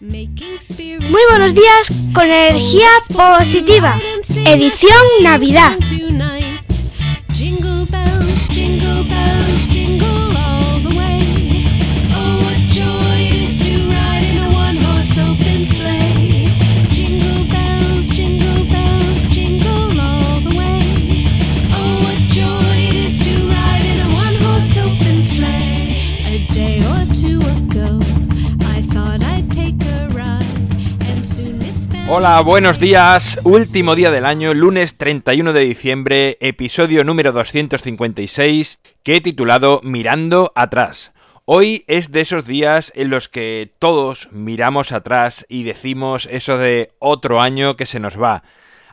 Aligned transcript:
Muy 0.00 1.22
buenos 1.30 1.54
días 1.54 2.10
con 2.12 2.24
energía 2.24 2.88
positiva. 3.14 3.98
Edición 4.46 5.02
Navidad. 5.22 5.76
Hola, 32.10 32.40
buenos 32.40 32.78
días. 32.78 33.38
Último 33.44 33.94
día 33.94 34.10
del 34.10 34.24
año, 34.24 34.54
lunes 34.54 34.96
31 34.96 35.52
de 35.52 35.60
diciembre, 35.60 36.38
episodio 36.40 37.04
número 37.04 37.32
256, 37.32 38.80
que 39.02 39.16
he 39.16 39.20
titulado 39.20 39.82
Mirando 39.84 40.50
atrás. 40.54 41.12
Hoy 41.44 41.84
es 41.86 42.10
de 42.10 42.22
esos 42.22 42.46
días 42.46 42.92
en 42.94 43.10
los 43.10 43.28
que 43.28 43.74
todos 43.78 44.30
miramos 44.32 44.90
atrás 44.90 45.44
y 45.50 45.64
decimos 45.64 46.26
eso 46.32 46.56
de 46.56 46.92
otro 46.98 47.42
año 47.42 47.76
que 47.76 47.84
se 47.84 48.00
nos 48.00 48.18
va. 48.18 48.42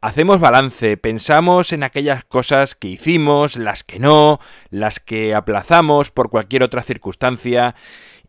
Hacemos 0.00 0.38
balance, 0.38 0.96
pensamos 0.96 1.72
en 1.72 1.82
aquellas 1.82 2.22
cosas 2.22 2.76
que 2.76 2.86
hicimos, 2.86 3.56
las 3.56 3.82
que 3.82 3.98
no, 3.98 4.38
las 4.70 5.00
que 5.00 5.34
aplazamos 5.34 6.12
por 6.12 6.30
cualquier 6.30 6.62
otra 6.62 6.84
circunstancia 6.84 7.74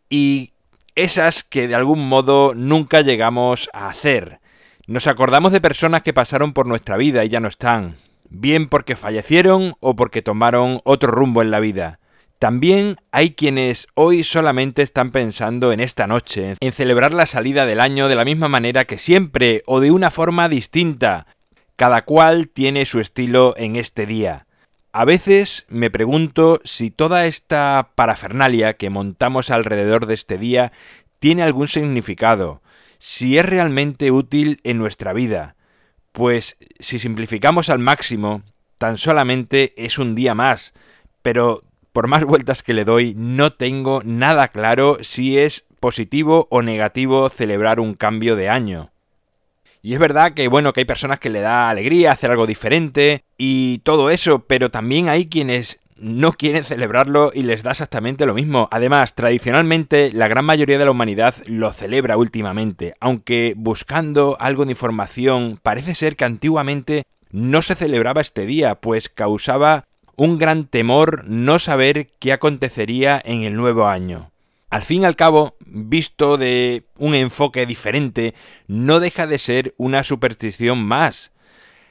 y 0.09 0.53
esas 0.95 1.43
que 1.43 1.67
de 1.67 1.75
algún 1.75 2.09
modo 2.09 2.53
nunca 2.55 3.01
llegamos 3.01 3.69
a 3.73 3.87
hacer. 3.87 4.41
Nos 4.87 5.07
acordamos 5.07 5.51
de 5.51 5.61
personas 5.61 6.01
que 6.01 6.13
pasaron 6.13 6.53
por 6.53 6.65
nuestra 6.65 6.97
vida 6.97 7.23
y 7.23 7.29
ya 7.29 7.39
no 7.39 7.47
están, 7.47 7.97
bien 8.29 8.67
porque 8.67 8.95
fallecieron 8.95 9.75
o 9.79 9.95
porque 9.95 10.21
tomaron 10.21 10.81
otro 10.83 11.11
rumbo 11.11 11.41
en 11.41 11.51
la 11.51 11.59
vida. 11.59 11.99
También 12.39 12.97
hay 13.11 13.35
quienes 13.35 13.87
hoy 13.93 14.23
solamente 14.23 14.81
están 14.81 15.11
pensando 15.11 15.71
en 15.71 15.79
esta 15.79 16.07
noche, 16.07 16.55
en 16.59 16.71
celebrar 16.71 17.13
la 17.13 17.27
salida 17.27 17.67
del 17.67 17.79
año 17.79 18.07
de 18.07 18.15
la 18.15 18.25
misma 18.25 18.49
manera 18.49 18.85
que 18.85 18.97
siempre 18.97 19.61
o 19.67 19.79
de 19.79 19.91
una 19.91 20.09
forma 20.09 20.49
distinta. 20.49 21.27
Cada 21.75 22.03
cual 22.03 22.49
tiene 22.49 22.85
su 22.85 22.99
estilo 22.99 23.53
en 23.57 23.75
este 23.75 24.07
día. 24.07 24.47
A 24.91 25.05
veces 25.05 25.65
me 25.69 25.91
pregunto 25.91 26.59
si 26.63 26.89
toda 26.89 27.27
esta 27.27 27.91
parafernalia 27.93 28.73
que 28.73 28.89
montamos 28.89 29.51
alrededor 29.51 30.07
de 30.07 30.15
este 30.15 30.39
día 30.39 30.71
tiene 31.19 31.43
algún 31.43 31.67
significado, 31.67 32.61
si 33.01 33.39
es 33.39 33.45
realmente 33.47 34.11
útil 34.11 34.59
en 34.63 34.77
nuestra 34.77 35.11
vida, 35.11 35.55
pues 36.11 36.55
si 36.79 36.99
simplificamos 36.99 37.69
al 37.69 37.79
máximo, 37.79 38.43
tan 38.77 38.99
solamente 38.99 39.73
es 39.75 39.97
un 39.97 40.13
día 40.13 40.35
más, 40.35 40.71
pero 41.23 41.63
por 41.93 42.05
más 42.05 42.23
vueltas 42.23 42.61
que 42.61 42.75
le 42.75 42.85
doy, 42.85 43.15
no 43.17 43.53
tengo 43.53 44.01
nada 44.05 44.49
claro 44.49 44.99
si 45.01 45.39
es 45.39 45.65
positivo 45.79 46.47
o 46.51 46.61
negativo 46.61 47.29
celebrar 47.29 47.79
un 47.79 47.95
cambio 47.95 48.35
de 48.35 48.49
año. 48.49 48.91
Y 49.81 49.93
es 49.93 49.99
verdad 49.99 50.35
que 50.35 50.47
bueno, 50.47 50.71
que 50.71 50.81
hay 50.81 50.85
personas 50.85 51.19
que 51.19 51.31
le 51.31 51.41
da 51.41 51.71
alegría 51.71 52.11
hacer 52.11 52.29
algo 52.29 52.45
diferente 52.45 53.23
y 53.35 53.79
todo 53.79 54.11
eso, 54.11 54.45
pero 54.45 54.69
también 54.69 55.09
hay 55.09 55.25
quienes 55.25 55.79
no 56.01 56.33
quieren 56.33 56.63
celebrarlo 56.63 57.31
y 57.33 57.43
les 57.43 57.63
da 57.63 57.71
exactamente 57.71 58.25
lo 58.25 58.33
mismo. 58.33 58.67
Además, 58.71 59.13
tradicionalmente 59.13 60.11
la 60.11 60.27
gran 60.27 60.45
mayoría 60.45 60.79
de 60.79 60.85
la 60.85 60.91
humanidad 60.91 61.35
lo 61.45 61.71
celebra 61.71 62.17
últimamente, 62.17 62.95
aunque 62.99 63.53
buscando 63.55 64.35
algo 64.39 64.65
de 64.65 64.71
información 64.71 65.59
parece 65.61 65.93
ser 65.95 66.15
que 66.15 66.25
antiguamente 66.25 67.03
no 67.29 67.61
se 67.61 67.75
celebraba 67.75 68.21
este 68.21 68.45
día, 68.45 68.75
pues 68.75 69.09
causaba 69.09 69.85
un 70.15 70.37
gran 70.37 70.65
temor 70.65 71.23
no 71.27 71.59
saber 71.59 72.09
qué 72.19 72.33
acontecería 72.33 73.21
en 73.23 73.43
el 73.43 73.55
nuevo 73.55 73.87
año. 73.87 74.31
Al 74.69 74.83
fin 74.83 75.03
y 75.03 75.05
al 75.05 75.15
cabo, 75.15 75.55
visto 75.65 76.37
de 76.37 76.83
un 76.97 77.13
enfoque 77.13 77.65
diferente, 77.65 78.33
no 78.67 78.99
deja 78.99 79.27
de 79.27 79.37
ser 79.37 79.73
una 79.77 80.03
superstición 80.03 80.83
más. 80.83 81.31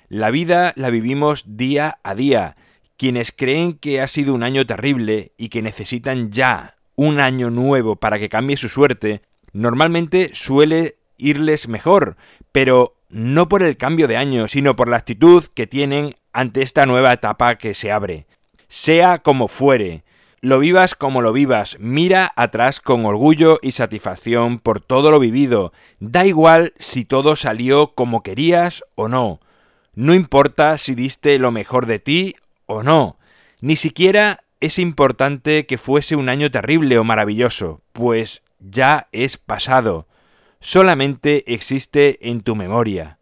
La 0.08 0.30
vida 0.30 0.72
la 0.76 0.90
vivimos 0.90 1.44
día 1.46 1.98
a 2.02 2.14
día, 2.14 2.56
quienes 3.00 3.32
creen 3.32 3.78
que 3.78 4.02
ha 4.02 4.08
sido 4.08 4.34
un 4.34 4.42
año 4.42 4.66
terrible 4.66 5.32
y 5.38 5.48
que 5.48 5.62
necesitan 5.62 6.32
ya 6.32 6.76
un 6.96 7.18
año 7.18 7.48
nuevo 7.48 7.96
para 7.96 8.18
que 8.18 8.28
cambie 8.28 8.58
su 8.58 8.68
suerte, 8.68 9.22
normalmente 9.54 10.32
suele 10.34 10.96
irles 11.16 11.66
mejor, 11.66 12.18
pero 12.52 12.96
no 13.08 13.48
por 13.48 13.62
el 13.62 13.78
cambio 13.78 14.06
de 14.06 14.18
año, 14.18 14.48
sino 14.48 14.76
por 14.76 14.90
la 14.90 14.98
actitud 14.98 15.44
que 15.54 15.66
tienen 15.66 16.16
ante 16.34 16.60
esta 16.60 16.84
nueva 16.84 17.14
etapa 17.14 17.54
que 17.54 17.72
se 17.72 17.90
abre. 17.90 18.26
Sea 18.68 19.20
como 19.20 19.48
fuere, 19.48 20.04
lo 20.42 20.58
vivas 20.58 20.94
como 20.94 21.22
lo 21.22 21.32
vivas, 21.32 21.78
mira 21.80 22.30
atrás 22.36 22.80
con 22.82 23.06
orgullo 23.06 23.60
y 23.62 23.72
satisfacción 23.72 24.58
por 24.58 24.82
todo 24.82 25.10
lo 25.10 25.18
vivido, 25.18 25.72
da 26.00 26.26
igual 26.26 26.74
si 26.78 27.06
todo 27.06 27.34
salió 27.36 27.94
como 27.94 28.22
querías 28.22 28.84
o 28.94 29.08
no, 29.08 29.40
no 29.94 30.14
importa 30.14 30.78
si 30.78 30.94
diste 30.94 31.38
lo 31.38 31.50
mejor 31.50 31.86
de 31.86 31.98
ti 31.98 32.36
o 32.70 32.82
no. 32.84 33.18
Ni 33.60 33.76
siquiera 33.76 34.44
es 34.60 34.78
importante 34.78 35.66
que 35.66 35.76
fuese 35.76 36.16
un 36.16 36.28
año 36.28 36.50
terrible 36.50 36.98
o 36.98 37.04
maravilloso, 37.04 37.82
pues 37.92 38.42
ya 38.60 39.08
es 39.12 39.36
pasado. 39.36 40.06
Solamente 40.60 41.52
existe 41.52 42.30
en 42.30 42.42
tu 42.42 42.54
memoria. 42.54 43.18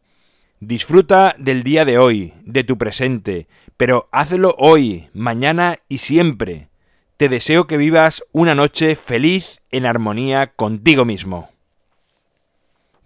Disfruta 0.60 1.34
del 1.38 1.62
día 1.62 1.84
de 1.84 1.98
hoy, 1.98 2.34
de 2.44 2.64
tu 2.64 2.76
presente, 2.76 3.46
pero 3.76 4.08
hazlo 4.12 4.54
hoy, 4.58 5.08
mañana 5.14 5.78
y 5.88 5.98
siempre. 5.98 6.68
Te 7.16 7.28
deseo 7.28 7.66
que 7.66 7.78
vivas 7.78 8.22
una 8.32 8.54
noche 8.54 8.96
feliz 8.96 9.60
en 9.70 9.86
armonía 9.86 10.48
contigo 10.48 11.04
mismo. 11.04 11.48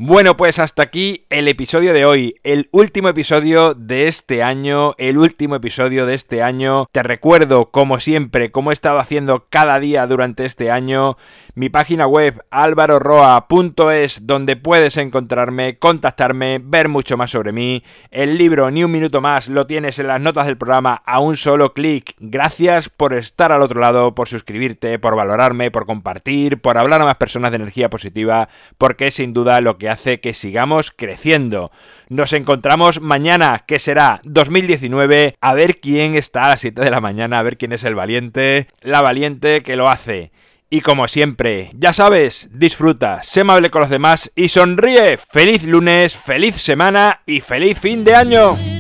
Bueno, 0.04 0.36
pues 0.36 0.58
hasta 0.58 0.82
aquí 0.82 1.26
el 1.30 1.46
episodio 1.46 1.92
de 1.92 2.04
hoy, 2.04 2.34
el 2.42 2.68
último 2.72 3.06
episodio 3.06 3.74
de 3.74 4.08
este 4.08 4.42
año, 4.42 4.96
el 4.98 5.16
último 5.16 5.54
episodio 5.54 6.06
de 6.06 6.14
este 6.14 6.42
año. 6.42 6.86
Te 6.90 7.04
recuerdo, 7.04 7.70
como 7.70 8.00
siempre, 8.00 8.50
como 8.50 8.72
he 8.72 8.74
estado 8.74 8.98
haciendo 8.98 9.46
cada 9.48 9.78
día 9.78 10.04
durante 10.08 10.44
este 10.44 10.72
año, 10.72 11.18
mi 11.54 11.68
página 11.68 12.08
web 12.08 12.44
alvaroroa.es, 12.50 14.26
donde 14.26 14.56
puedes 14.56 14.96
encontrarme, 14.96 15.78
contactarme, 15.78 16.58
ver 16.60 16.88
mucho 16.88 17.16
más 17.16 17.30
sobre 17.30 17.52
mí. 17.52 17.84
El 18.10 18.38
libro 18.38 18.72
Ni 18.72 18.82
un 18.82 18.90
minuto 18.90 19.20
más 19.20 19.48
lo 19.48 19.68
tienes 19.68 20.00
en 20.00 20.08
las 20.08 20.20
notas 20.20 20.46
del 20.46 20.58
programa 20.58 21.00
a 21.06 21.20
un 21.20 21.36
solo 21.36 21.74
clic. 21.74 22.16
Gracias 22.18 22.88
por 22.88 23.14
estar 23.14 23.52
al 23.52 23.62
otro 23.62 23.78
lado, 23.78 24.16
por 24.16 24.26
suscribirte, 24.26 24.98
por 24.98 25.14
valorarme, 25.14 25.70
por 25.70 25.86
compartir, 25.86 26.60
por 26.60 26.76
hablar 26.76 27.02
a 27.02 27.04
más 27.04 27.16
personas 27.18 27.52
de 27.52 27.58
energía 27.58 27.88
positiva, 27.88 28.48
porque 28.78 29.06
es 29.06 29.14
sin 29.14 29.32
duda 29.32 29.60
lo 29.60 29.78
que 29.78 29.91
hace 29.92 30.20
que 30.20 30.34
sigamos 30.34 30.90
creciendo. 30.90 31.70
Nos 32.08 32.32
encontramos 32.32 33.00
mañana, 33.00 33.64
que 33.66 33.78
será 33.78 34.20
2019, 34.24 35.36
a 35.40 35.54
ver 35.54 35.78
quién 35.78 36.16
está 36.16 36.46
a 36.46 36.48
las 36.50 36.60
7 36.60 36.82
de 36.82 36.90
la 36.90 37.00
mañana, 37.00 37.38
a 37.38 37.42
ver 37.42 37.56
quién 37.56 37.72
es 37.72 37.84
el 37.84 37.94
valiente, 37.94 38.66
la 38.80 39.00
valiente 39.00 39.62
que 39.62 39.76
lo 39.76 39.88
hace. 39.88 40.32
Y 40.68 40.80
como 40.80 41.06
siempre, 41.06 41.70
ya 41.74 41.92
sabes, 41.92 42.48
disfruta, 42.50 43.22
sé 43.22 43.42
amable 43.42 43.70
con 43.70 43.82
los 43.82 43.90
demás 43.90 44.32
y 44.34 44.48
sonríe. 44.48 45.18
Feliz 45.18 45.64
lunes, 45.64 46.16
feliz 46.16 46.56
semana 46.56 47.20
y 47.26 47.42
feliz 47.42 47.78
fin 47.78 48.04
de 48.04 48.14
año. 48.14 48.71